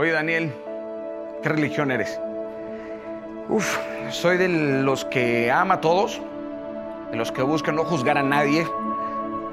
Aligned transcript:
Oye, 0.00 0.12
Daniel, 0.12 0.54
¿qué 1.42 1.48
religión 1.48 1.90
eres? 1.90 2.20
Uf, 3.48 3.76
soy 4.12 4.36
de 4.36 4.46
los 4.46 5.04
que 5.04 5.50
ama 5.50 5.74
a 5.74 5.80
todos, 5.80 6.22
de 7.10 7.16
los 7.16 7.32
que 7.32 7.42
buscan 7.42 7.74
no 7.74 7.82
juzgar 7.82 8.16
a 8.16 8.22
nadie, 8.22 8.64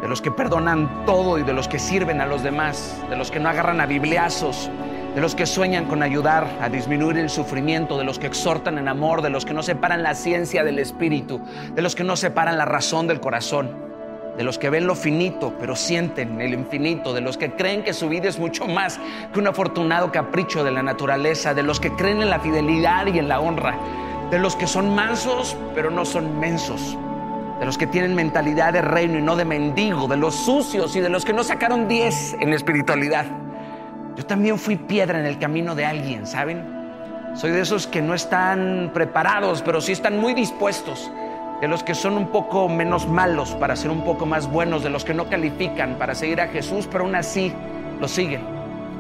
de 0.04 0.08
los 0.08 0.21
que 0.21 0.29
perdonan 0.29 1.04
todo 1.08 1.39
y 1.39 1.42
de 1.42 1.52
los 1.52 1.68
que 1.68 1.79
sirven 1.79 2.21
a 2.21 2.28
los 2.28 2.44
demás, 2.44 2.96
de 3.10 3.15
los 3.15 3.31
que 3.31 3.39
no 3.39 3.49
agarran 3.49 3.81
a 3.81 3.87
bibliazos, 3.87 4.69
de 5.15 5.21
los 5.21 5.33
que 5.33 5.47
sueñan 5.47 5.85
con 5.85 6.03
ayudar 6.03 6.47
a 6.62 6.69
disminuir 6.69 7.17
el 7.17 7.31
sufrimiento, 7.31 7.97
de 7.97 8.03
los 8.03 8.19
que 8.19 8.27
exhortan 8.27 8.77
en 8.77 8.87
amor, 8.87 9.23
de 9.23 9.31
los 9.31 9.46
que 9.46 9.55
no 9.55 9.63
separan 9.63 10.03
la 10.03 10.13
ciencia 10.13 10.63
del 10.63 10.77
espíritu, 10.77 11.41
de 11.73 11.81
los 11.81 11.96
que 11.96 12.03
no 12.03 12.15
separan 12.15 12.59
la 12.59 12.65
razón 12.65 13.07
del 13.07 13.19
corazón 13.19 13.85
de 14.38 14.44
los 14.44 14.58
que 14.58 14.70
ven 14.70 14.88
lo 14.88 14.96
finito 14.96 15.54
pero 15.60 15.76
sienten 15.76 16.41
el 16.41 16.54
infinito, 16.54 17.13
de 17.13 17.22
los 17.22 17.38
que 17.38 17.52
creen 17.52 17.84
que 17.84 17.94
su 17.94 18.09
vida 18.09 18.27
es 18.30 18.40
mucho 18.40 18.68
más 18.68 19.00
que 19.34 19.40
un 19.40 19.48
afortunado 19.48 20.12
capricho 20.12 20.64
de 20.64 20.72
la 20.72 20.84
naturaleza, 20.84 21.54
de 21.54 21.64
los 21.64 21.80
que 21.80 21.92
creen 21.92 22.22
en 22.22 22.30
la 22.30 22.40
fidelidad 22.40 23.08
y 23.08 23.20
en 23.20 23.28
la 23.28 23.40
honra, 23.40 23.78
de 24.32 24.40
los 24.40 24.56
que 24.56 24.68
son 24.68 24.94
mansos 24.94 25.56
pero 25.73 25.90
no 25.90 26.06
son 26.06 26.40
mensos, 26.40 26.98
de 27.59 27.66
los 27.66 27.78
que 27.78 27.88
tienen 27.88 28.16
mentalidad 28.16 28.73
de 28.73 28.82
reino 28.82 29.18
y 29.18 29.22
no 29.22 29.36
de 29.36 29.45
mendigo, 29.45 30.08
de 30.08 30.18
los 30.18 30.36
sucios 30.36 30.95
y 30.95 31.00
de 31.00 31.09
los 31.09 31.23
que 31.26 31.34
no 31.34 31.44
sacaron 31.44 31.88
10 31.88 32.38
en 32.40 32.54
espiritualidad. 32.54 33.26
Yo 34.16 34.26
también 34.26 34.58
fui 34.58 34.78
piedra 34.78 35.20
en 35.20 35.26
el 35.26 35.40
camino 35.40 35.76
de 35.76 35.86
alguien, 35.86 36.26
¿saben? 36.26 36.64
Soy 37.36 37.52
de 37.52 37.62
esos 37.62 37.86
que 37.86 38.02
no 38.02 38.14
están 38.14 38.92
preparados, 38.94 39.62
pero 39.62 39.81
sí 39.81 39.92
están 39.92 40.17
muy 40.17 40.34
dispuestos 40.34 41.12
de 41.62 41.68
los 41.68 41.84
que 41.84 41.95
son 41.95 42.18
un 42.18 42.27
poco 42.27 42.68
menos 42.68 43.08
malos 43.08 43.52
para 43.55 43.76
ser 43.76 43.91
un 43.91 44.04
poco 44.04 44.26
más 44.26 44.50
buenos, 44.50 44.84
de 44.84 44.90
los 44.90 45.05
que 45.05 45.14
no 45.14 45.30
califican 45.30 45.95
para 45.95 46.16
seguir 46.16 46.41
a 46.41 46.48
Jesús, 46.48 46.88
pero 46.91 47.05
aún 47.05 47.16
así 47.16 47.54
lo 48.00 48.08
siguen. 48.08 48.41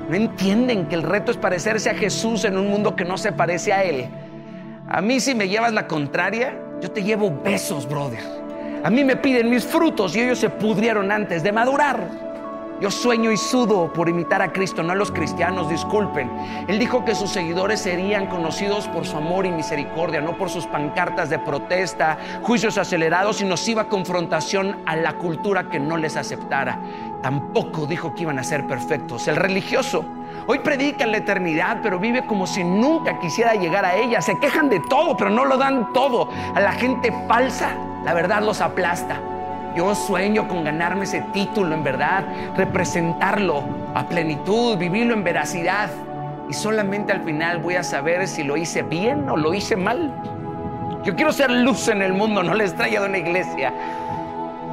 No 0.09 0.15
entienden 0.15 0.87
que 0.87 0.95
el 0.95 1.03
reto 1.03 1.31
es 1.31 1.37
parecerse 1.37 1.89
a 1.89 1.95
Jesús 1.95 2.45
en 2.45 2.57
un 2.57 2.69
mundo 2.69 2.95
que 2.95 3.05
no 3.05 3.17
se 3.17 3.31
parece 3.31 3.73
a 3.73 3.83
Él. 3.83 4.05
A 4.87 5.01
mí 5.01 5.19
si 5.19 5.35
me 5.35 5.47
llevas 5.49 5.73
la 5.73 5.87
contraria, 5.87 6.57
yo 6.81 6.91
te 6.91 7.03
llevo 7.03 7.41
besos, 7.43 7.87
brother. 7.87 8.23
A 8.83 8.89
mí 8.89 9.03
me 9.03 9.15
piden 9.15 9.49
mis 9.49 9.65
frutos 9.65 10.15
y 10.15 10.21
ellos 10.21 10.37
se 10.37 10.49
pudrieron 10.49 11.11
antes 11.11 11.41
de 11.41 11.51
madurar. 11.51 12.24
Yo 12.81 12.91
sueño 12.91 13.31
y 13.31 13.37
sudo 13.37 13.93
por 13.93 14.09
imitar 14.09 14.41
a 14.41 14.51
Cristo, 14.51 14.83
no 14.83 14.91
a 14.91 14.95
los 14.95 15.09
cristianos, 15.09 15.69
disculpen. 15.69 16.29
Él 16.67 16.77
dijo 16.77 17.05
que 17.05 17.15
sus 17.15 17.29
seguidores 17.29 17.79
serían 17.79 18.27
conocidos 18.27 18.89
por 18.89 19.05
su 19.05 19.15
amor 19.15 19.45
y 19.45 19.51
misericordia, 19.51 20.19
no 20.19 20.37
por 20.37 20.49
sus 20.49 20.67
pancartas 20.67 21.29
de 21.29 21.39
protesta, 21.39 22.17
juicios 22.41 22.77
acelerados 22.77 23.39
y 23.39 23.45
nociva 23.45 23.85
confrontación 23.87 24.83
a 24.85 24.97
la 24.97 25.13
cultura 25.13 25.69
que 25.69 25.79
no 25.79 25.95
les 25.95 26.17
aceptara. 26.17 26.77
Tampoco 27.21 27.85
dijo 27.85 28.13
que 28.13 28.23
iban 28.23 28.39
a 28.39 28.43
ser 28.43 28.67
perfectos. 28.67 29.29
El 29.29 29.37
religioso 29.37 30.03
hoy 30.45 30.59
predica 30.59 31.05
la 31.05 31.17
eternidad, 31.17 31.79
pero 31.81 31.97
vive 31.97 32.25
como 32.27 32.45
si 32.45 32.65
nunca 32.65 33.19
quisiera 33.19 33.55
llegar 33.55 33.85
a 33.85 33.95
ella. 33.95 34.21
Se 34.21 34.37
quejan 34.37 34.69
de 34.69 34.81
todo, 34.89 35.15
pero 35.15 35.29
no 35.29 35.45
lo 35.45 35.57
dan 35.57 35.93
todo. 35.93 36.29
A 36.53 36.59
la 36.59 36.73
gente 36.73 37.13
falsa, 37.25 37.73
la 38.03 38.13
verdad 38.13 38.41
los 38.41 38.59
aplasta. 38.59 39.17
Yo 39.75 39.93
sueño 39.93 40.47
con 40.47 40.63
ganarme 40.63 41.03
ese 41.03 41.21
título 41.33 41.75
en 41.75 41.83
verdad, 41.83 42.23
representarlo 42.55 43.63
a 43.93 44.07
plenitud, 44.07 44.77
vivirlo 44.77 45.13
en 45.13 45.23
veracidad. 45.25 45.89
Y 46.49 46.53
solamente 46.53 47.11
al 47.11 47.23
final 47.23 47.57
voy 47.57 47.75
a 47.75 47.83
saber 47.83 48.27
si 48.27 48.43
lo 48.43 48.55
hice 48.55 48.83
bien 48.83 49.27
o 49.27 49.35
lo 49.35 49.53
hice 49.53 49.75
mal. 49.75 50.13
Yo 51.03 51.13
quiero 51.15 51.33
ser 51.33 51.51
luz 51.51 51.89
en 51.89 52.01
el 52.01 52.13
mundo, 52.13 52.41
no 52.41 52.53
les 52.53 52.73
traigo 52.73 53.01
de 53.01 53.09
una 53.09 53.17
iglesia. 53.17 53.73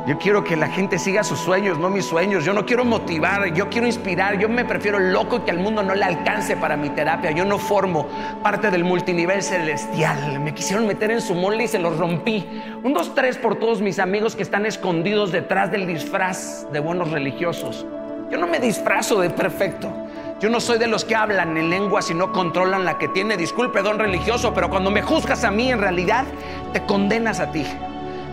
Yo 0.04 0.18
quiero 0.18 0.42
que 0.42 0.56
la 0.56 0.66
gente 0.66 0.98
siga 0.98 1.22
sus 1.22 1.38
sueños, 1.38 1.78
no 1.78 1.88
mis 1.88 2.06
sueños. 2.06 2.44
Yo 2.44 2.52
no 2.52 2.66
quiero 2.66 2.84
motivar, 2.84 3.54
yo 3.54 3.68
quiero 3.70 3.86
inspirar. 3.86 4.36
Yo 4.36 4.48
me 4.48 4.64
prefiero 4.64 4.98
loco 4.98 5.44
que 5.44 5.52
al 5.52 5.60
mundo 5.60 5.80
no 5.84 5.94
le 5.94 6.04
alcance 6.04 6.56
para 6.56 6.76
mi 6.76 6.90
terapia. 6.90 7.30
Yo 7.30 7.44
no 7.44 7.56
formo 7.56 8.08
parte 8.42 8.72
del 8.72 8.82
multinivel 8.82 9.44
celestial. 9.44 10.40
Me 10.40 10.54
quisieron 10.54 10.88
meter 10.88 11.12
en 11.12 11.20
su 11.20 11.36
molde 11.36 11.64
y 11.64 11.68
se 11.68 11.78
los 11.78 11.96
rompí. 11.98 12.44
Un, 12.82 12.94
dos, 12.94 13.14
tres 13.14 13.38
por 13.38 13.60
todos 13.60 13.80
mis 13.80 14.00
amigos 14.00 14.34
que 14.34 14.42
están 14.42 14.66
escondidos 14.66 15.30
detrás 15.30 15.70
del 15.70 15.86
disfraz 15.86 16.66
de 16.72 16.80
buenos 16.80 17.12
religiosos. 17.12 17.86
Yo 18.28 18.38
no 18.38 18.48
me 18.48 18.58
disfrazo 18.58 19.20
de 19.20 19.30
perfecto. 19.30 19.88
Yo 20.40 20.50
no 20.50 20.58
soy 20.58 20.78
de 20.78 20.88
los 20.88 21.04
que 21.04 21.14
hablan 21.14 21.56
en 21.56 21.70
lengua 21.70 22.02
si 22.02 22.12
no 22.12 22.32
controlan 22.32 22.84
la 22.84 22.98
que 22.98 23.06
tiene. 23.06 23.36
Disculpe, 23.36 23.82
don 23.82 24.00
religioso, 24.00 24.52
pero 24.52 24.68
cuando 24.68 24.90
me 24.90 25.00
juzgas 25.00 25.44
a 25.44 25.52
mí, 25.52 25.70
en 25.70 25.80
realidad 25.80 26.24
te 26.72 26.82
condenas 26.86 27.38
a 27.38 27.52
ti. 27.52 27.64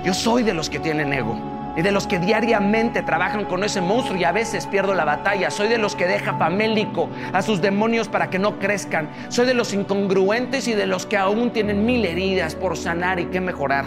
Yo 0.04 0.16
soy 0.16 0.42
de 0.42 0.56
los 0.56 0.68
que 0.68 0.80
tienen 0.80 1.14
ego 1.14 1.59
y 1.80 1.82
de 1.82 1.94
los 1.94 2.08
que 2.08 2.20
diariamente 2.20 3.04
trabajan 3.04 3.46
con 3.46 3.64
ese 3.64 3.80
monstruo 3.80 4.20
y 4.20 4.26
a 4.26 4.34
veces 4.34 4.68
pierdo 4.68 4.94
la 4.94 5.06
batalla. 5.06 5.50
Soy 5.50 5.70
de 5.70 5.78
los 5.78 5.96
que 5.96 6.08
deja 6.08 6.34
famélico 6.34 7.10
a 7.32 7.42
sus 7.42 7.62
demonios 7.62 8.10
para 8.10 8.30
que 8.30 8.38
no 8.38 8.60
crezcan. 8.60 9.10
Soy 9.30 9.46
de 9.46 9.54
los 9.54 9.74
incongruentes 9.74 10.68
y 10.68 10.74
de 10.74 10.86
los 10.86 11.06
que 11.06 11.16
aún 11.16 11.52
tienen 11.52 11.86
mil 11.86 12.04
heridas 12.04 12.54
por 12.54 12.76
sanar 12.76 13.22
y 13.22 13.28
que 13.28 13.40
mejorar. 13.40 13.86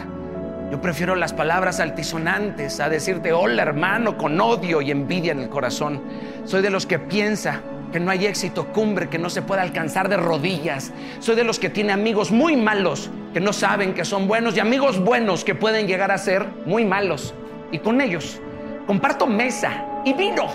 Yo 0.70 0.80
prefiero 0.80 1.16
las 1.16 1.34
palabras 1.34 1.80
altisonantes 1.80 2.80
a 2.80 2.88
decirte 2.88 3.34
hola 3.34 3.60
hermano 3.60 4.16
con 4.16 4.40
odio 4.40 4.80
y 4.80 4.90
envidia 4.90 5.32
en 5.32 5.40
el 5.40 5.50
corazón. 5.50 6.00
Soy 6.46 6.62
de 6.62 6.70
los 6.70 6.86
que 6.86 6.98
piensa 6.98 7.60
que 7.92 8.00
no 8.00 8.10
hay 8.10 8.24
éxito 8.24 8.68
cumbre 8.68 9.10
que 9.10 9.18
no 9.18 9.28
se 9.28 9.42
pueda 9.42 9.60
alcanzar 9.60 10.08
de 10.08 10.16
rodillas. 10.16 10.92
Soy 11.18 11.36
de 11.36 11.44
los 11.44 11.58
que 11.58 11.68
tiene 11.68 11.92
amigos 11.92 12.32
muy 12.32 12.56
malos 12.56 13.10
que 13.34 13.40
no 13.40 13.52
saben 13.52 13.92
que 13.92 14.06
son 14.06 14.28
buenos 14.28 14.56
y 14.56 14.60
amigos 14.60 14.98
buenos 14.98 15.44
que 15.44 15.54
pueden 15.54 15.86
llegar 15.86 16.10
a 16.10 16.16
ser 16.16 16.46
muy 16.64 16.86
malos 16.86 17.34
y 17.72 17.78
con 17.78 18.00
ellos 18.00 18.40
comparto 18.86 19.26
mesa 19.26 19.72
y 20.04 20.12
vino. 20.12 20.46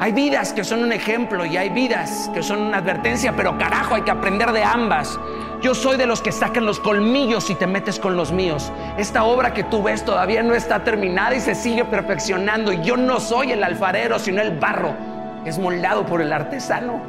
Hay 0.00 0.12
vidas 0.12 0.52
que 0.52 0.64
son 0.64 0.82
un 0.82 0.92
ejemplo 0.92 1.44
y 1.44 1.56
hay 1.56 1.70
vidas 1.70 2.30
que 2.34 2.42
son 2.42 2.60
una 2.60 2.78
advertencia, 2.78 3.32
pero 3.36 3.56
carajo, 3.58 3.94
hay 3.94 4.02
que 4.02 4.10
aprender 4.10 4.52
de 4.52 4.62
ambas. 4.62 5.18
Yo 5.62 5.74
soy 5.74 5.96
de 5.96 6.04
los 6.04 6.20
que 6.20 6.32
sacan 6.32 6.66
los 6.66 6.80
colmillos 6.80 7.48
y 7.48 7.54
te 7.54 7.66
metes 7.66 7.98
con 7.98 8.16
los 8.16 8.32
míos. 8.32 8.70
Esta 8.98 9.24
obra 9.24 9.54
que 9.54 9.64
tú 9.64 9.82
ves 9.82 10.04
todavía 10.04 10.42
no 10.42 10.54
está 10.54 10.84
terminada 10.84 11.34
y 11.34 11.40
se 11.40 11.54
sigue 11.54 11.84
perfeccionando. 11.84 12.72
Y 12.72 12.82
yo 12.82 12.96
no 12.96 13.20
soy 13.20 13.52
el 13.52 13.64
alfarero, 13.64 14.18
sino 14.18 14.42
el 14.42 14.58
barro, 14.58 14.94
que 15.42 15.50
es 15.50 15.58
moldado 15.58 16.04
por 16.04 16.20
el 16.20 16.32
artesano. 16.32 17.00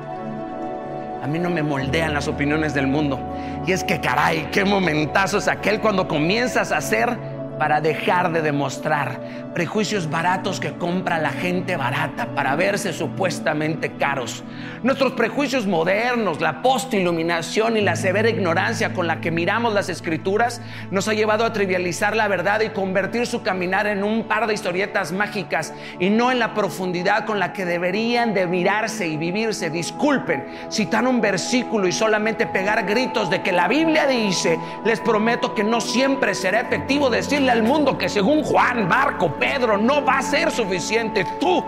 A 1.21 1.27
mí 1.27 1.39
no 1.39 1.49
me 1.49 1.63
moldean 1.63 2.13
las 2.13 2.27
opiniones 2.27 2.75
del 2.75 2.85
mundo. 2.85 3.19
Y 3.65 3.71
es 3.71 3.83
que, 3.83 3.99
caray, 3.99 4.47
qué 4.51 4.63
momentazo 4.63 5.39
es 5.39 5.47
aquel 5.47 5.81
cuando 5.81 6.07
comienzas 6.07 6.71
a 6.71 6.77
hacer 6.77 7.17
para 7.57 7.81
dejar 7.81 8.31
de 8.31 8.41
demostrar 8.41 9.19
prejuicios 9.53 10.09
baratos 10.09 10.59
que 10.59 10.73
compra 10.73 11.17
la 11.17 11.29
gente 11.29 11.77
barata 11.77 12.27
para 12.35 12.55
verse 12.55 12.91
supuestamente 12.91 13.93
caros. 13.93 14.43
Nuestros 14.83 15.13
prejuicios 15.13 15.65
modernos, 15.65 16.41
la 16.41 16.61
postiluminación 16.61 17.77
y 17.77 17.81
la 17.81 17.95
severa 17.95 18.29
ignorancia 18.29 18.93
con 18.93 19.07
la 19.07 19.21
que 19.21 19.31
miramos 19.31 19.73
las 19.73 19.89
escrituras 19.89 20.61
nos 20.91 21.07
ha 21.07 21.13
llevado 21.13 21.45
a 21.45 21.53
trivializar 21.53 22.15
la 22.15 22.27
verdad 22.27 22.61
y 22.61 22.69
convertir 22.69 23.25
su 23.27 23.41
caminar 23.43 23.87
en 23.87 24.03
un 24.03 24.23
par 24.23 24.47
de 24.47 24.53
historietas 24.53 25.11
mágicas 25.11 25.73
y 25.99 26.09
no 26.09 26.31
en 26.31 26.39
la 26.39 26.53
profundidad 26.53 27.25
con 27.25 27.39
la 27.39 27.53
que 27.53 27.65
deberían 27.65 28.33
de 28.33 28.47
mirarse 28.47 29.07
y 29.07 29.17
vivirse. 29.17 29.69
Disculpen, 29.69 30.45
citar 30.69 31.07
un 31.07 31.21
versículo 31.21 31.87
y 31.87 31.91
solamente 31.91 32.45
pegar 32.47 32.85
gritos 32.85 33.29
de 33.29 33.41
que 33.41 33.51
la 33.51 33.67
Biblia 33.67 34.05
dice, 34.05 34.59
les 34.83 34.99
prometo 34.99 35.55
que 35.55 35.63
no 35.63 35.79
siempre 35.79 36.35
será 36.35 36.61
efectivo 36.61 37.09
decir 37.09 37.44
al 37.49 37.63
mundo 37.63 37.97
que 37.97 38.09
según 38.09 38.43
Juan, 38.43 38.87
Marco, 38.87 39.33
Pedro, 39.33 39.77
no 39.77 40.03
va 40.03 40.19
a 40.19 40.21
ser 40.21 40.51
suficiente. 40.51 41.25
Tú 41.39 41.63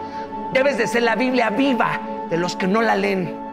debes 0.53 0.77
de 0.77 0.87
ser 0.87 1.03
la 1.03 1.15
Biblia 1.15 1.49
viva 1.49 1.99
de 2.29 2.37
los 2.37 2.55
que 2.55 2.67
no 2.67 2.81
la 2.81 2.95
leen. 2.95 3.47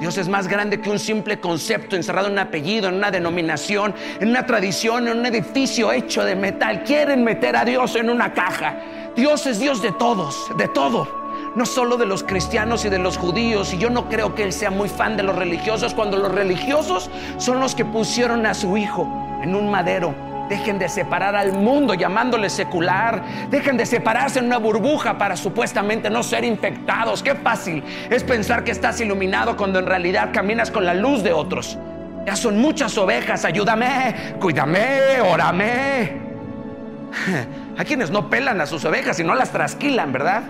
Dios 0.00 0.16
es 0.16 0.28
más 0.28 0.48
grande 0.48 0.80
que 0.80 0.88
un 0.88 0.98
simple 0.98 1.40
concepto 1.40 1.94
encerrado 1.94 2.28
en 2.28 2.32
un 2.32 2.38
apellido, 2.38 2.88
en 2.88 2.94
una 2.94 3.10
denominación, 3.10 3.94
en 4.18 4.30
una 4.30 4.46
tradición, 4.46 5.08
en 5.08 5.18
un 5.18 5.26
edificio 5.26 5.92
hecho 5.92 6.24
de 6.24 6.34
metal. 6.34 6.84
Quieren 6.84 7.22
meter 7.22 7.54
a 7.54 7.66
Dios 7.66 7.94
en 7.96 8.08
una 8.08 8.32
caja. 8.32 8.78
Dios 9.14 9.46
es 9.46 9.58
Dios 9.58 9.82
de 9.82 9.92
todos, 9.92 10.50
de 10.56 10.68
todo. 10.68 11.20
No 11.54 11.66
solo 11.66 11.98
de 11.98 12.06
los 12.06 12.22
cristianos 12.22 12.86
y 12.86 12.88
de 12.88 12.98
los 12.98 13.18
judíos. 13.18 13.74
Y 13.74 13.78
yo 13.78 13.90
no 13.90 14.08
creo 14.08 14.34
que 14.34 14.44
Él 14.44 14.54
sea 14.54 14.70
muy 14.70 14.88
fan 14.88 15.18
de 15.18 15.22
los 15.22 15.36
religiosos 15.36 15.92
cuando 15.92 16.16
los 16.16 16.32
religiosos 16.32 17.10
son 17.36 17.60
los 17.60 17.74
que 17.74 17.84
pusieron 17.84 18.46
a 18.46 18.54
su 18.54 18.78
hijo 18.78 19.06
en 19.42 19.54
un 19.54 19.70
madero 19.70 20.29
Dejen 20.50 20.80
de 20.80 20.88
separar 20.88 21.36
al 21.36 21.52
mundo 21.52 21.94
llamándole 21.94 22.50
secular. 22.50 23.22
Dejen 23.50 23.76
de 23.76 23.86
separarse 23.86 24.40
en 24.40 24.46
una 24.46 24.58
burbuja 24.58 25.16
para 25.16 25.36
supuestamente 25.36 26.10
no 26.10 26.24
ser 26.24 26.42
infectados. 26.42 27.22
Qué 27.22 27.36
fácil 27.36 27.84
es 28.10 28.24
pensar 28.24 28.64
que 28.64 28.72
estás 28.72 29.00
iluminado 29.00 29.56
cuando 29.56 29.78
en 29.78 29.86
realidad 29.86 30.30
caminas 30.32 30.72
con 30.72 30.84
la 30.84 30.92
luz 30.92 31.22
de 31.22 31.32
otros. 31.32 31.78
Ya 32.26 32.34
son 32.34 32.58
muchas 32.58 32.98
ovejas. 32.98 33.44
Ayúdame, 33.44 34.34
cuídame, 34.40 35.20
órame. 35.20 36.30
Hay 37.78 37.86
quienes 37.86 38.10
no 38.10 38.28
pelan 38.28 38.60
a 38.60 38.66
sus 38.66 38.84
ovejas 38.84 39.20
y 39.20 39.24
no 39.24 39.36
las 39.36 39.52
trasquilan, 39.52 40.12
¿verdad? 40.12 40.42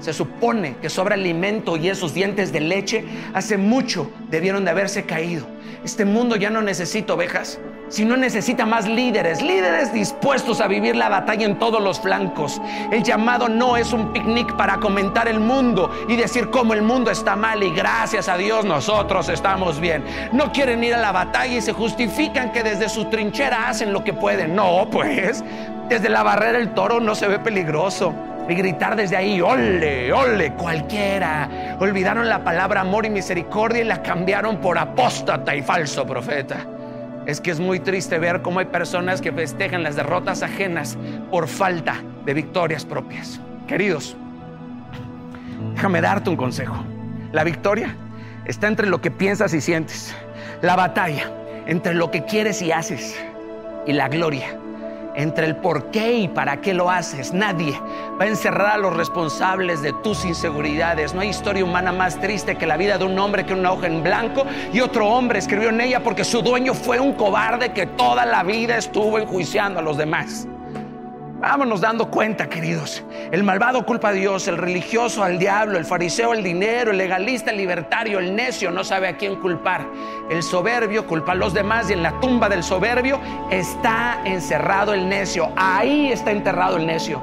Se 0.00 0.12
supone 0.12 0.76
que 0.80 0.88
sobra 0.88 1.14
alimento 1.14 1.76
y 1.76 1.88
esos 1.88 2.14
dientes 2.14 2.52
de 2.52 2.60
leche 2.60 3.04
hace 3.34 3.56
mucho 3.56 4.10
debieron 4.30 4.64
de 4.64 4.70
haberse 4.70 5.04
caído. 5.04 5.46
Este 5.84 6.04
mundo 6.04 6.36
ya 6.36 6.50
no 6.50 6.60
necesita 6.60 7.14
ovejas, 7.14 7.58
sino 7.88 8.16
necesita 8.16 8.66
más 8.66 8.86
líderes, 8.86 9.42
líderes 9.42 9.92
dispuestos 9.92 10.60
a 10.60 10.66
vivir 10.66 10.96
la 10.96 11.08
batalla 11.08 11.46
en 11.46 11.58
todos 11.58 11.82
los 11.82 12.00
flancos. 12.00 12.60
El 12.90 13.02
llamado 13.02 13.48
no 13.48 13.76
es 13.76 13.92
un 13.92 14.12
picnic 14.12 14.54
para 14.56 14.78
comentar 14.78 15.28
el 15.28 15.40
mundo 15.40 15.90
y 16.08 16.16
decir 16.16 16.50
cómo 16.50 16.74
el 16.74 16.82
mundo 16.82 17.10
está 17.10 17.36
mal 17.36 17.62
y 17.62 17.70
gracias 17.70 18.28
a 18.28 18.36
Dios 18.36 18.64
nosotros 18.64 19.28
estamos 19.28 19.80
bien. 19.80 20.04
No 20.32 20.52
quieren 20.52 20.82
ir 20.84 20.94
a 20.94 20.98
la 20.98 21.12
batalla 21.12 21.56
y 21.56 21.62
se 21.62 21.72
justifican 21.72 22.52
que 22.52 22.62
desde 22.62 22.88
su 22.88 23.06
trinchera 23.06 23.68
hacen 23.68 23.92
lo 23.92 24.04
que 24.04 24.12
pueden. 24.12 24.54
No, 24.54 24.88
pues, 24.90 25.44
desde 25.88 26.08
la 26.08 26.22
barrera 26.22 26.58
el 26.58 26.74
toro 26.74 27.00
no 27.00 27.14
se 27.14 27.28
ve 27.28 27.38
peligroso 27.38 28.14
y 28.48 28.54
gritar 28.54 28.96
desde 28.96 29.16
ahí, 29.16 29.40
ole, 29.40 30.12
ole, 30.12 30.52
cualquiera. 30.54 31.76
Olvidaron 31.78 32.28
la 32.28 32.42
palabra 32.42 32.80
amor 32.80 33.04
y 33.04 33.10
misericordia 33.10 33.82
y 33.82 33.84
la 33.84 34.02
cambiaron 34.02 34.56
por 34.58 34.78
apóstata 34.78 35.54
y 35.54 35.62
falso 35.62 36.06
profeta. 36.06 36.66
Es 37.26 37.42
que 37.42 37.50
es 37.50 37.60
muy 37.60 37.78
triste 37.78 38.18
ver 38.18 38.40
cómo 38.40 38.60
hay 38.60 38.64
personas 38.66 39.20
que 39.20 39.32
festejan 39.32 39.82
las 39.82 39.96
derrotas 39.96 40.42
ajenas 40.42 40.96
por 41.30 41.46
falta 41.46 41.96
de 42.24 42.32
victorias 42.32 42.86
propias. 42.86 43.38
Queridos, 43.66 44.16
déjame 45.74 46.00
darte 46.00 46.30
un 46.30 46.36
consejo. 46.36 46.82
La 47.32 47.44
victoria 47.44 47.94
está 48.46 48.66
entre 48.66 48.88
lo 48.88 49.02
que 49.02 49.10
piensas 49.10 49.52
y 49.52 49.60
sientes. 49.60 50.16
La 50.62 50.74
batalla 50.74 51.30
entre 51.66 51.92
lo 51.92 52.10
que 52.10 52.24
quieres 52.24 52.62
y 52.62 52.72
haces. 52.72 53.22
Y 53.86 53.92
la 53.92 54.08
gloria 54.08 54.58
entre 55.18 55.46
el 55.46 55.56
por 55.56 55.90
qué 55.90 56.12
y 56.12 56.28
para 56.28 56.60
qué 56.60 56.72
lo 56.72 56.90
haces. 56.90 57.34
Nadie 57.34 57.78
va 58.18 58.24
a 58.24 58.28
encerrar 58.28 58.74
a 58.74 58.78
los 58.78 58.96
responsables 58.96 59.82
de 59.82 59.92
tus 59.92 60.24
inseguridades. 60.24 61.12
No 61.12 61.20
hay 61.20 61.30
historia 61.30 61.64
humana 61.64 61.92
más 61.92 62.20
triste 62.20 62.54
que 62.56 62.66
la 62.66 62.76
vida 62.76 62.98
de 62.98 63.04
un 63.04 63.18
hombre 63.18 63.44
que 63.44 63.52
una 63.52 63.72
hoja 63.72 63.88
en 63.88 64.02
blanco 64.04 64.46
y 64.72 64.80
otro 64.80 65.08
hombre 65.08 65.40
escribió 65.40 65.70
en 65.70 65.80
ella 65.80 66.04
porque 66.04 66.22
su 66.22 66.40
dueño 66.40 66.72
fue 66.72 67.00
un 67.00 67.14
cobarde 67.14 67.72
que 67.72 67.86
toda 67.86 68.24
la 68.24 68.44
vida 68.44 68.76
estuvo 68.76 69.18
enjuiciando 69.18 69.80
a 69.80 69.82
los 69.82 69.96
demás. 69.96 70.46
Vámonos 71.40 71.80
dando 71.80 72.10
cuenta, 72.10 72.48
queridos. 72.48 73.04
El 73.30 73.44
malvado 73.44 73.86
culpa 73.86 74.08
a 74.08 74.12
Dios, 74.12 74.48
el 74.48 74.58
religioso 74.58 75.22
al 75.22 75.38
diablo, 75.38 75.78
el 75.78 75.84
fariseo 75.84 76.32
al 76.32 76.42
dinero, 76.42 76.90
el 76.90 76.98
legalista 76.98 77.52
al 77.52 77.56
libertario, 77.58 78.18
el 78.18 78.34
necio 78.34 78.72
no 78.72 78.82
sabe 78.82 79.06
a 79.06 79.16
quién 79.16 79.36
culpar. 79.36 79.86
El 80.30 80.42
soberbio 80.42 81.06
culpa 81.06 81.32
a 81.32 81.34
los 81.36 81.54
demás 81.54 81.90
y 81.90 81.92
en 81.92 82.02
la 82.02 82.18
tumba 82.18 82.48
del 82.48 82.64
soberbio 82.64 83.20
está 83.52 84.20
encerrado 84.24 84.92
el 84.94 85.08
necio. 85.08 85.52
Ahí 85.54 86.10
está 86.10 86.32
enterrado 86.32 86.76
el 86.76 86.86
necio. 86.86 87.22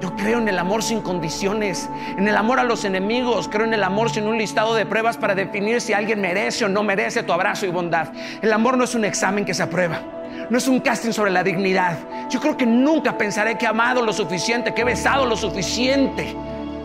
Yo 0.00 0.14
creo 0.14 0.38
en 0.38 0.46
el 0.46 0.60
amor 0.60 0.84
sin 0.84 1.00
condiciones, 1.00 1.90
en 2.16 2.28
el 2.28 2.36
amor 2.36 2.60
a 2.60 2.64
los 2.64 2.84
enemigos, 2.84 3.48
creo 3.48 3.66
en 3.66 3.74
el 3.74 3.82
amor 3.82 4.10
sin 4.10 4.28
un 4.28 4.38
listado 4.38 4.76
de 4.76 4.86
pruebas 4.86 5.16
para 5.16 5.34
definir 5.34 5.80
si 5.80 5.92
alguien 5.92 6.20
merece 6.20 6.66
o 6.66 6.68
no 6.68 6.84
merece 6.84 7.24
tu 7.24 7.32
abrazo 7.32 7.66
y 7.66 7.70
bondad. 7.70 8.10
El 8.42 8.52
amor 8.52 8.78
no 8.78 8.84
es 8.84 8.94
un 8.94 9.04
examen 9.04 9.44
que 9.44 9.54
se 9.54 9.64
aprueba 9.64 10.15
no 10.50 10.58
es 10.58 10.68
un 10.68 10.80
casting 10.80 11.12
sobre 11.12 11.30
la 11.30 11.42
dignidad. 11.42 11.98
Yo 12.30 12.40
creo 12.40 12.56
que 12.56 12.66
nunca 12.66 13.16
pensaré 13.16 13.58
que 13.58 13.64
he 13.64 13.68
amado 13.68 14.02
lo 14.02 14.12
suficiente, 14.12 14.74
que 14.74 14.82
he 14.82 14.84
besado 14.84 15.26
lo 15.26 15.36
suficiente. 15.36 16.34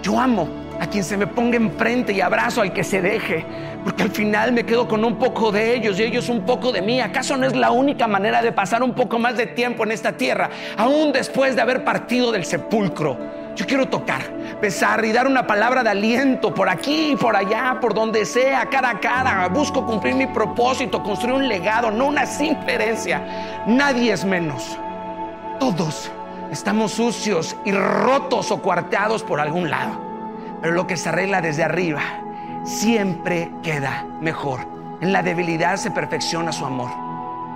Yo 0.02 0.20
amo 0.20 0.48
a 0.80 0.88
quien 0.88 1.04
se 1.04 1.16
me 1.16 1.28
ponga 1.28 1.58
enfrente 1.58 2.12
y 2.12 2.22
abrazo 2.22 2.62
al 2.62 2.74
que 2.74 2.84
se 2.84 3.02
deje, 3.02 3.46
porque 3.84 4.04
al 4.04 4.10
final 4.10 4.52
me 4.52 4.66
quedo 4.66 4.88
con 4.88 5.06
un 5.06 5.18
poco 5.18 5.52
de 5.52 5.76
ellos 5.76 6.00
y 6.00 6.04
ellos 6.04 6.28
un 6.28 6.42
poco 6.42 6.72
de 6.72 6.82
mí. 6.82 7.00
¿Acaso 7.00 7.38
no 7.38 7.46
es 7.46 7.56
la 7.56 7.72
única 7.72 8.08
manera 8.08 8.42
de 8.42 8.52
pasar 8.52 8.82
un 8.82 8.94
poco 8.94 9.20
más 9.20 9.38
de 9.38 9.46
tiempo 9.46 9.84
en 9.84 9.92
esta 9.92 10.14
tierra, 10.14 10.50
aún 10.78 11.12
después 11.12 11.56
de 11.56 11.62
haber 11.62 11.84
partido 11.84 12.32
del 12.32 12.46
sepulcro? 12.46 13.41
Yo 13.62 13.68
quiero 13.68 13.88
tocar, 13.90 14.24
besar 14.60 15.06
y 15.06 15.12
dar 15.12 15.28
una 15.28 15.46
palabra 15.46 15.84
de 15.84 15.92
aliento 15.92 16.52
por 16.52 16.68
aquí, 16.68 17.16
por 17.16 17.36
allá, 17.36 17.78
por 17.80 17.94
donde 17.94 18.26
sea, 18.26 18.66
cara 18.66 18.90
a 18.90 19.00
cara. 19.00 19.48
Busco 19.50 19.86
cumplir 19.86 20.16
mi 20.16 20.26
propósito, 20.26 21.04
construir 21.04 21.36
un 21.36 21.48
legado, 21.48 21.92
no 21.92 22.08
una 22.08 22.26
simple 22.26 22.74
herencia. 22.74 23.64
Nadie 23.68 24.14
es 24.14 24.26
menos. 24.26 24.80
Todos 25.60 26.12
estamos 26.50 26.94
sucios 26.94 27.56
y 27.64 27.72
rotos 27.72 28.50
o 28.50 28.64
cuarteados 28.64 29.22
por 29.22 29.40
algún 29.40 29.70
lado. 29.70 29.92
Pero 30.60 30.74
lo 30.74 30.88
que 30.88 30.98
se 30.98 31.10
arregla 31.10 31.40
desde 31.40 31.64
arriba 31.64 32.02
siempre 32.64 33.52
queda 33.62 34.08
mejor. 34.22 34.62
En 35.02 35.14
la 35.14 35.22
debilidad 35.22 35.76
se 35.76 35.92
perfecciona 35.92 36.52
su 36.52 36.66
amor. 36.66 37.11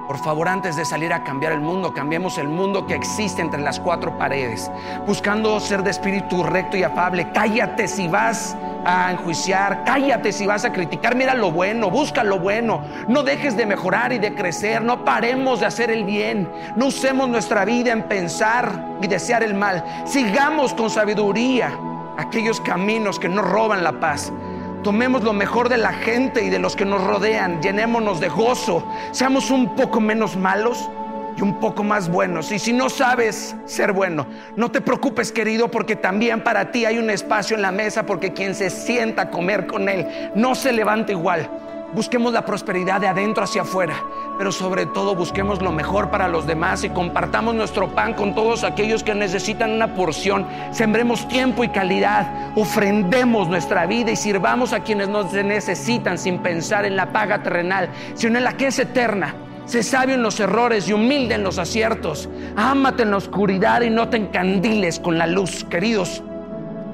Por 0.08 0.20
favor, 0.20 0.48
antes 0.48 0.76
de 0.76 0.86
salir 0.86 1.12
a 1.14 1.24
cambiar 1.24 1.52
el 1.52 1.62
mundo, 1.62 1.92
cambiemos 1.92 2.38
el 2.38 2.48
mundo 2.48 2.86
que 2.86 2.94
existe 2.94 3.42
entre 3.42 3.62
las 3.62 3.80
cuatro 3.80 4.18
paredes, 4.18 4.70
buscando 5.08 5.60
ser 5.60 5.82
de 5.82 5.90
espíritu 5.90 6.44
recto 6.44 6.78
y 6.78 6.84
afable. 6.84 7.32
Cállate 7.34 7.88
si 7.88 8.08
vas 8.08 8.56
a 8.86 9.12
enjuiciar, 9.12 9.84
cállate 9.84 10.32
si 10.32 10.46
vas 10.46 10.64
a 10.64 10.72
criticar, 10.72 11.16
mira 11.16 11.34
lo 11.34 11.52
bueno, 11.52 11.90
busca 11.90 12.24
lo 12.24 12.40
bueno. 12.40 12.84
No 13.08 13.24
dejes 13.24 13.58
de 13.58 13.66
mejorar 13.66 14.14
y 14.14 14.20
de 14.20 14.36
crecer, 14.36 14.84
no 14.84 15.04
paremos 15.04 15.60
de 15.62 15.66
hacer 15.66 15.90
el 15.90 16.04
bien, 16.04 16.52
no 16.76 16.88
usemos 16.88 17.28
nuestra 17.28 17.66
vida 17.66 17.92
en 17.92 18.04
pensar 18.04 18.98
y 19.02 19.08
desear 19.08 19.42
el 19.42 19.56
mal. 19.56 19.84
Sigamos 20.06 20.76
con 20.76 20.92
sabiduría 20.92 21.76
aquellos 22.18 22.62
caminos 22.62 23.20
que 23.20 23.28
no 23.28 23.42
roban 23.42 23.84
la 23.84 24.00
paz. 24.00 24.32
Tomemos 24.86 25.24
lo 25.24 25.34
mejor 25.34 25.68
de 25.68 25.78
la 25.78 25.94
gente 25.94 26.44
y 26.44 26.52
de 26.52 26.60
los 26.60 26.76
que 26.76 26.86
nos 26.86 27.04
rodean, 27.04 27.60
llenémonos 27.60 28.20
de 28.20 28.30
gozo, 28.30 28.88
seamos 29.10 29.50
un 29.50 29.76
poco 29.76 30.00
menos 30.00 30.38
malos 30.38 30.88
y 31.36 31.42
un 31.42 31.60
poco 31.60 31.84
más 31.84 32.08
buenos. 32.08 32.52
Y 32.52 32.60
si 32.60 32.72
no 32.72 32.88
sabes 32.92 33.56
ser 33.66 33.94
bueno, 33.94 34.28
no 34.56 34.70
te 34.70 34.82
preocupes 34.82 35.32
querido 35.32 35.72
porque 35.72 35.96
también 35.96 36.44
para 36.44 36.70
ti 36.70 36.86
hay 36.86 37.00
un 37.00 37.10
espacio 37.10 37.56
en 37.56 37.64
la 37.64 37.72
mesa 37.72 38.06
porque 38.06 38.34
quien 38.34 38.54
se 38.54 38.70
sienta 38.70 39.24
a 39.24 39.32
comer 39.32 39.66
con 39.66 39.90
él 39.90 40.06
no 40.36 40.54
se 40.54 40.72
levanta 40.72 41.14
igual. 41.14 41.50
Busquemos 41.96 42.34
la 42.34 42.44
prosperidad 42.44 43.00
de 43.00 43.08
adentro 43.08 43.46
hacia 43.46 43.62
afuera, 43.62 44.04
pero 44.38 44.52
sobre 44.52 44.86
todo 44.86 45.16
busquemos 45.16 45.62
lo 45.62 45.72
mejor 45.72 46.12
para 46.12 46.28
los 46.28 46.46
demás 46.46 46.84
y 46.84 46.90
compartamos 46.90 47.56
nuestro 47.56 47.96
pan 47.96 48.14
con 48.14 48.36
todos 48.36 48.66
aquellos 48.66 49.02
que 49.02 49.16
necesitan 49.16 49.72
una 49.72 49.96
porción. 49.96 50.46
Sembremos 50.74 51.26
tiempo 51.30 51.64
y 51.64 51.70
calidad, 51.70 52.52
ofrendemos 52.58 53.48
nuestra 53.48 53.86
vida 53.86 54.12
y 54.12 54.18
sirvamos 54.18 54.74
a 54.74 54.82
quienes 54.82 55.08
nos 55.08 55.32
necesitan 55.32 56.18
sin 56.18 56.40
pensar 56.40 56.84
en 56.84 56.98
la 56.98 57.14
paga 57.14 57.42
terrenal, 57.44 57.88
sino 58.14 58.40
en 58.40 58.44
la 58.44 58.58
que 58.58 58.68
es 58.68 58.78
eterna. 58.78 59.34
Sé 59.66 59.82
sabio 59.82 60.16
en 60.16 60.22
los 60.22 60.38
errores 60.42 60.90
y 60.90 60.94
humilde 60.94 61.36
en 61.36 61.44
los 61.44 61.58
aciertos. 61.60 62.28
Ámate 62.58 63.04
en 63.04 63.12
la 63.12 63.18
oscuridad 63.18 63.84
y 63.84 63.90
no 63.90 64.10
te 64.10 64.18
encandiles 64.18 65.00
con 65.00 65.18
la 65.18 65.28
luz, 65.28 65.64
queridos, 65.64 66.22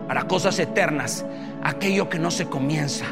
para 0.08 0.26
cosas 0.26 0.60
eternas, 0.60 1.26
aquello 1.64 2.08
que 2.08 2.20
no 2.20 2.30
se 2.30 2.46
comienza 2.46 3.06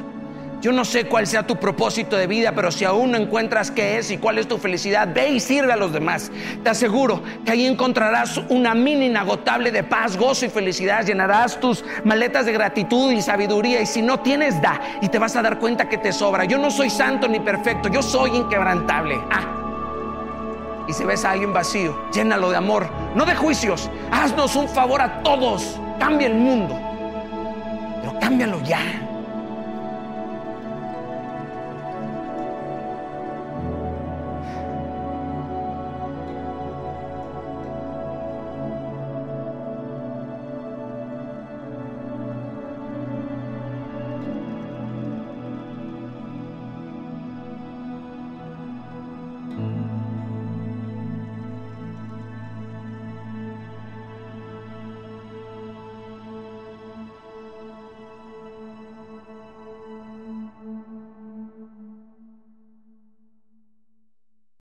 yo 0.62 0.74
no 0.74 0.84
sé 0.84 1.06
cuál 1.06 1.26
sea 1.26 1.48
tu 1.48 1.56
propósito 1.56 2.18
de 2.18 2.28
vida, 2.28 2.52
pero 2.54 2.70
si 2.70 2.84
aún 2.84 3.12
no 3.12 3.18
encuentras 3.18 3.72
qué 3.72 3.98
es 3.98 4.12
y 4.12 4.18
cuál 4.18 4.38
es 4.40 4.48
tu 4.48 4.58
felicidad, 4.58 5.08
ve 5.14 5.30
y 5.30 5.40
sirve 5.40 5.72
a 5.72 5.78
los 5.78 5.94
demás. 5.94 6.32
Te 6.64 6.70
aseguro 6.70 7.24
que 7.46 7.54
ahí 7.54 7.66
encontrarás 7.66 8.38
una 8.50 8.76
mina 8.76 9.06
inagotable 9.06 9.72
de 9.72 9.84
paz, 9.84 10.18
gozo 10.18 10.46
y 10.46 10.50
felicidad. 10.50 11.06
Llenarás 11.06 11.62
tus 11.62 11.86
maletas 12.04 12.46
de 12.46 12.52
gratitud 12.52 13.10
y 13.12 13.22
sabiduría. 13.22 13.80
Y 13.80 13.86
si 13.86 14.02
no 14.02 14.20
tienes, 14.20 14.62
da. 14.62 14.82
Y 15.02 15.08
te 15.08 15.18
vas 15.18 15.38
a 15.38 15.42
dar 15.42 15.60
cuenta 15.60 15.88
que 15.88 15.98
te 15.98 16.12
sobra. 16.12 16.44
Yo 16.44 16.58
no 16.58 16.70
soy 16.72 16.90
santo 16.90 17.30
ni 17.30 17.40
perfecto, 17.40 17.88
yo 17.88 18.02
soy 18.02 18.36
inquebrantable. 18.36 19.18
Ah. 19.32 19.56
Y 20.90 20.94
si 20.94 21.06
ves 21.06 21.24
a 21.24 21.32
alguien 21.32 21.54
vacío, 21.54 21.98
llénalo 22.12 22.50
de 22.50 22.58
amor, 22.58 22.90
no 23.16 23.24
de 23.24 23.36
juicios. 23.36 23.90
Haznos 24.12 24.58
un 24.58 24.68
favor 24.68 25.02
a 25.02 25.24
todos. 25.24 25.80
Cambia 26.00 26.28
el 26.28 26.36
mundo. 26.36 26.78
Pero 28.02 28.20
cámbialo 28.20 28.62
ya. 28.64 29.09